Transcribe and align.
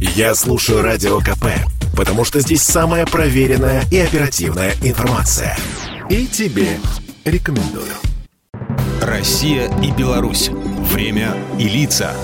Я 0.00 0.34
слушаю 0.34 0.80
Радио 0.80 1.20
КП, 1.20 1.44
потому 1.94 2.24
что 2.24 2.40
здесь 2.40 2.62
самая 2.62 3.04
проверенная 3.04 3.84
и 3.90 3.98
оперативная 3.98 4.72
информация. 4.82 5.54
И 6.08 6.26
тебе 6.26 6.78
рекомендую. 7.26 7.92
Россия 9.02 9.70
и 9.82 9.90
Беларусь. 9.90 10.48
Время 10.48 11.36
и 11.58 11.64
лица. 11.64 12.14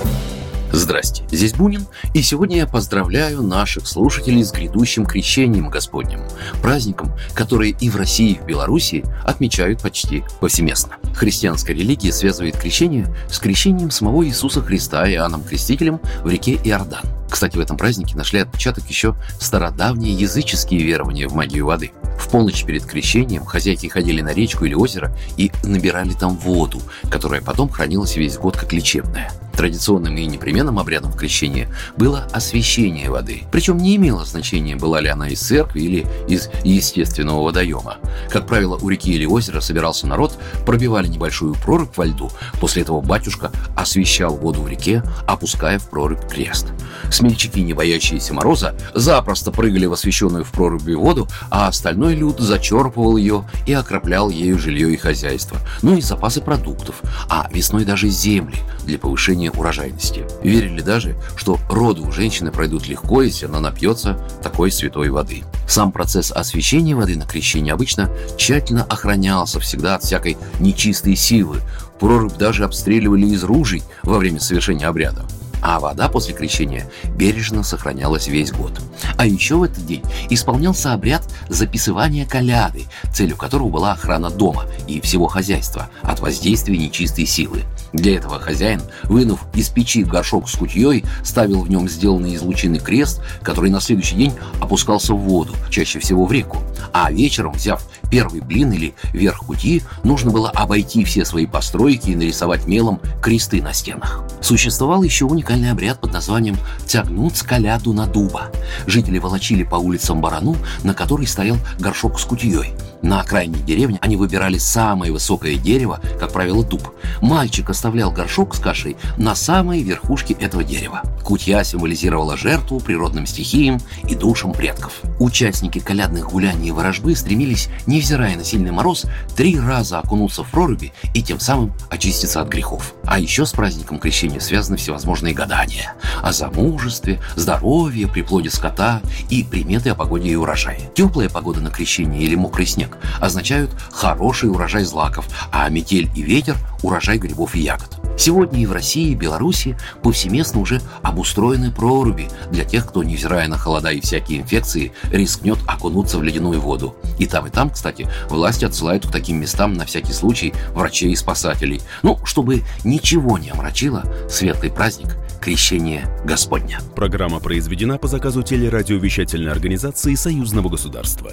Здрасте, 0.73 1.25
здесь 1.31 1.55
Бунин, 1.55 1.87
и 2.13 2.23
сегодня 2.23 2.59
я 2.59 2.67
поздравляю 2.67 3.43
наших 3.43 3.87
слушателей 3.87 4.45
с 4.45 4.53
грядущим 4.53 5.07
крещением 5.07 5.71
Господним, 5.71 6.21
праздником, 6.61 7.13
который 7.35 7.71
и 7.81 7.89
в 7.89 7.97
России, 7.97 8.33
и 8.33 8.39
в 8.39 8.45
Беларуси 8.45 9.05
отмечают 9.25 9.81
почти 9.81 10.25
повсеместно. 10.41 10.97
Христианская 11.15 11.73
религия 11.73 12.13
связывает 12.13 12.57
крещение 12.57 13.15
с 13.31 13.39
крещением 13.39 13.91
самого 13.91 14.27
Иисуса 14.27 14.61
Христа 14.61 15.09
Иоанном 15.11 15.45
Крестителем 15.45 16.01
в 16.23 16.29
реке 16.29 16.55
Иордан. 16.65 17.05
Кстати, 17.31 17.57
в 17.57 17.61
этом 17.61 17.77
празднике 17.77 18.17
нашли 18.17 18.41
отпечаток 18.41 18.89
еще 18.89 19.17
стародавние 19.41 20.15
языческие 20.15 20.83
верования 20.83 21.29
в 21.29 21.35
магию 21.35 21.67
воды. 21.67 21.93
В 22.19 22.29
полночь 22.29 22.65
перед 22.65 22.85
крещением 22.85 23.45
хозяйки 23.45 23.89
ходили 23.89 24.23
на 24.23 24.33
речку 24.33 24.65
или 24.65 24.75
озеро 24.75 25.15
и 25.37 25.51
набирали 25.65 26.13
там 26.13 26.37
воду, 26.37 26.81
которая 27.11 27.41
потом 27.43 27.69
хранилась 27.69 28.17
весь 28.17 28.39
год 28.39 28.57
как 28.57 28.73
лечебная. 28.73 29.31
Традиционным 29.57 30.17
и 30.17 30.27
непременным 30.27 30.79
обрядом 30.79 31.13
в 31.13 31.17
крещении 31.17 31.69
было 31.97 32.29
освящение 32.33 33.11
воды. 33.11 33.45
Причем 33.51 33.79
не 33.79 33.97
имело 33.97 34.25
значения, 34.25 34.77
была 34.77 35.01
ли 35.01 35.09
она 35.09 35.29
из 35.29 35.41
церкви 35.41 35.81
или 35.81 36.07
из 36.29 36.51
естественного 36.63 37.43
водоема. 37.43 37.97
Как 38.31 38.47
правило, 38.47 38.79
у 38.81 38.89
реки 38.89 39.13
или 39.13 39.25
озера 39.25 39.61
собирался 39.61 40.07
народ, 40.07 40.39
пробивали 40.65 41.09
небольшую 41.09 41.55
прорубь 41.55 41.97
во 41.97 42.05
льду. 42.05 42.31
После 42.61 42.83
этого 42.83 43.01
батюшка 43.01 43.51
освещал 43.75 44.37
воду 44.37 44.63
в 44.63 44.69
реке, 44.69 45.03
опуская 45.27 45.79
в 45.79 45.89
прорубь 45.89 46.29
крест. 46.29 46.67
Смельчаки, 47.11 47.63
не 47.63 47.73
боящиеся 47.73 48.35
мороза, 48.35 48.75
запросто 48.95 49.53
прыгали 49.53 49.87
в 49.87 49.93
освещенную 49.93 50.45
в 50.45 50.51
проруби 50.51 50.95
воду, 50.95 51.29
а 51.51 51.69
остальной 51.69 52.15
люд 52.15 52.41
зачерпывал 52.41 53.17
ее 53.17 53.49
и 53.67 53.73
окроплял 53.73 54.29
ею 54.29 54.59
жилье 54.59 54.93
и 54.93 54.97
хозяйство, 54.97 55.59
ну 55.83 55.97
и 55.97 56.01
запасы 56.01 56.41
продуктов, 56.41 57.03
а 57.29 57.49
весной 57.53 57.85
даже 57.85 58.09
земли 58.09 58.59
для 58.87 58.99
повышения 58.99 59.51
урожайности. 59.51 60.25
Верили 60.43 60.81
даже, 60.81 61.17
что 61.37 61.59
роды 61.69 62.03
у 62.03 62.13
женщины 62.13 62.51
пройдут 62.51 62.89
легко, 62.89 63.23
если 63.23 63.47
она 63.47 63.61
напьется 63.61 64.19
такой 64.43 64.71
святой 64.71 65.11
воды. 65.11 65.45
Сам 65.69 65.93
процесс 65.93 66.31
освещения 66.31 66.95
воды 66.95 67.17
на 67.17 67.27
крещение 67.27 67.75
обычно 67.75 68.11
тщательно 68.39 68.85
охранялся 68.85 69.61
всегда 69.61 69.97
от 69.97 70.05
всякой 70.05 70.37
нечистой 70.61 71.17
силы. 71.17 71.61
Прорубь 71.99 72.37
даже 72.37 72.65
обстреливали 72.65 73.27
из 73.27 73.43
ружей 73.43 73.83
во 74.03 74.19
время 74.19 74.41
совершения 74.41 74.87
обряда 74.87 75.27
а 75.63 75.81
вода 75.81 76.09
после 76.09 76.33
крещения 76.33 76.89
бережно 77.17 77.65
сохранялась 77.65 78.29
весь 78.29 78.53
год. 78.53 78.73
А 79.17 79.27
еще 79.27 79.57
в 79.57 79.65
этот 79.65 79.85
день 79.85 80.03
исполнялся 80.31 80.93
обряд 80.93 81.25
записывания 81.49 82.25
коляды, 82.25 82.85
целью 83.13 83.37
которого 83.37 83.69
была 83.69 83.93
охрана 83.93 84.31
дома 84.31 84.67
и 84.87 85.01
всего 85.01 85.27
хозяйства 85.27 85.89
от 86.03 86.21
воздействия 86.21 86.79
нечистой 86.79 87.27
силы. 87.27 87.65
Для 87.97 88.17
этого 88.17 88.39
хозяин, 88.39 88.83
вынув 89.05 89.41
из 89.55 89.71
печи 89.71 90.05
горшок 90.05 90.51
с 90.51 90.55
кутьей, 90.55 91.05
ставил 91.25 91.63
в 91.63 91.71
нем 91.71 91.89
сделанный 91.89 92.33
из 92.33 92.43
лучины 92.43 92.79
крест, 92.79 93.23
который 93.43 93.71
на 93.71 93.81
следующий 93.81 94.17
день 94.17 94.35
опускался 94.61 95.15
в 95.15 95.19
воду, 95.19 95.55
чаще 95.71 95.99
всего 95.99 96.27
в 96.27 96.33
реку. 96.33 96.59
А 96.93 97.11
вечером, 97.11 97.53
взяв 97.53 97.83
первый 98.11 98.43
блин 98.43 98.73
или 98.73 98.95
верх 99.15 99.47
кутьи, 99.47 99.83
нужно 100.05 100.31
было 100.31 100.51
обойти 100.51 101.05
все 101.05 101.25
свои 101.25 101.47
постройки 101.47 102.11
и 102.11 102.17
нарисовать 102.17 102.67
мелом 102.67 103.01
кресты 103.23 103.63
на 103.63 103.73
стенах. 103.73 104.23
Существовал 104.43 105.03
еще 105.03 105.25
уникальный 105.25 105.71
обряд 105.71 105.99
под 106.01 106.13
названием 106.13 106.59
«тягнуть 106.87 107.39
скаляду 107.39 107.95
на 107.95 108.07
дуба». 108.07 108.53
Жители 108.87 109.19
волочили 109.19 109.65
по 109.65 109.77
улицам 109.77 110.21
барану, 110.21 110.55
на 110.85 110.93
которой 110.93 111.27
стоял 111.27 111.57
горшок 111.79 112.21
с 112.21 112.25
кутьей. 112.27 112.75
На 113.07 113.21
окраине 113.21 113.61
деревни 113.61 113.99
они 114.03 114.17
выбирали 114.17 114.59
самое 114.59 115.13
высокое 115.13 115.55
дерево, 115.55 116.01
как 116.19 116.33
правило, 116.33 116.65
дуб. 116.65 116.93
Мальчик 117.21 117.71
оставлял 117.71 118.11
горшок 118.11 118.57
с 118.57 118.59
кашей 118.59 118.97
на 119.17 119.37
самой 119.37 119.85
верхушке 119.85 120.35
этого 120.35 120.65
дерева. 120.65 121.03
Кутья 121.23 121.63
символизировала 121.63 122.37
жертву 122.37 122.81
природным 122.81 123.27
стихиям 123.27 123.79
и 124.09 124.17
душам 124.17 124.53
предков. 124.53 125.03
Участники 125.21 125.79
колядных 125.79 126.31
гуляний 126.31 126.71
и 126.71 126.73
ворожбы 126.73 127.15
стремились, 127.15 127.69
невзирая 127.87 128.37
на 128.37 128.43
сильный 128.43 128.73
мороз, 128.73 129.07
три 129.37 129.57
раза 129.57 130.01
окунуться 130.01 130.43
в 130.43 130.51
проруби 130.51 130.93
и 131.15 131.23
тем 131.23 131.39
самым 131.39 131.73
очиститься 131.91 132.41
от 132.41 132.49
грехов. 132.49 132.95
А 133.05 133.21
еще 133.21 133.47
с 133.47 133.53
праздником 133.53 134.01
крещения 134.01 134.41
связаны 134.41 134.79
всевозможные 134.79 135.33
гадания 135.33 135.95
о 136.23 136.33
замужестве, 136.33 137.21
здоровье, 137.37 138.09
приплоде 138.09 138.51
скота 138.51 139.01
и 139.31 139.45
приметы 139.45 139.91
о 139.91 139.95
погоде 139.95 140.31
и 140.31 140.35
урожае. 140.35 140.91
Теплая 140.97 141.29
погода 141.29 141.61
на 141.61 141.71
крещение 141.71 142.23
или 142.23 142.35
мокрый 142.35 142.67
снег 142.67 142.96
означают 143.21 143.71
хороший 143.91 144.51
урожай 144.51 144.85
злаков, 144.85 145.27
а 145.53 145.69
метель 145.69 146.11
и 146.15 146.23
ветер– 146.23 146.57
урожай 146.83 147.19
грибов 147.19 147.55
и 147.55 147.61
ягод. 147.61 147.97
Сегодня 148.19 148.61
и 148.61 148.67
в 148.67 148.73
России, 148.73 149.11
и 149.11 149.15
Беларуси 149.15 149.77
повсеместно 150.03 150.61
уже 150.61 150.81
обустроены 151.03 151.71
проруби 151.71 152.29
для 152.51 152.65
тех, 152.65 152.87
кто, 152.87 153.03
невзирая 153.03 153.47
на 153.47 153.59
холода 153.59 153.91
и 153.91 154.01
всякие 154.01 154.41
инфекции, 154.41 154.93
рискнет 155.11 155.59
окунуться 155.67 156.19
в 156.19 156.23
ледяную 156.23 156.61
воду. 156.61 156.97
И 157.19 157.27
там, 157.27 157.47
и 157.47 157.51
там, 157.51 157.69
кстати, 157.69 158.09
власти 158.31 158.65
отсылают 158.65 159.07
к 159.07 159.13
таким 159.13 159.39
местам 159.39 159.75
на 159.75 159.85
всякий 159.85 160.13
случай 160.13 160.55
врачей 160.73 161.13
и 161.13 161.17
спасателей. 161.17 161.83
Ну, 162.03 162.19
чтобы 162.25 162.63
ничего 162.85 163.37
не 163.37 163.51
омрачило 163.51 164.05
светлый 164.31 164.71
праздник 164.71 165.17
Крещение 165.41 166.09
Господня. 166.25 166.81
Программа 166.95 167.39
произведена 167.39 167.99
по 167.99 168.09
заказу 168.09 168.43
телерадиовещательной 168.43 169.53
организации 169.53 170.15
Союзного 170.15 170.69
государства. 170.69 171.33